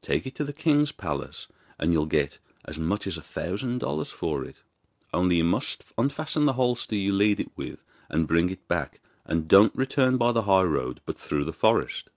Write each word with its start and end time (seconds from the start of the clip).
Take 0.00 0.28
it 0.28 0.36
to 0.36 0.44
the 0.44 0.52
king's 0.52 0.92
palace 0.92 1.48
and 1.76 1.92
you'll 1.92 2.06
get 2.06 2.38
as 2.64 2.78
much 2.78 3.04
as 3.08 3.16
a 3.16 3.20
thousand 3.20 3.78
dollars 3.78 4.12
for 4.12 4.44
it. 4.44 4.58
Only 5.12 5.38
you 5.38 5.42
must 5.44 5.82
unfasten 5.98 6.44
the 6.44 6.52
halter 6.52 6.94
you 6.94 7.12
lead 7.12 7.40
it 7.40 7.50
with 7.56 7.82
and 8.08 8.28
bring 8.28 8.48
it 8.48 8.68
back, 8.68 9.00
and 9.26 9.48
don't 9.48 9.74
return 9.74 10.18
by 10.18 10.30
the 10.30 10.42
high 10.42 10.62
road, 10.62 11.00
but 11.04 11.18
through 11.18 11.42
the 11.42 11.52
forest. 11.52 12.10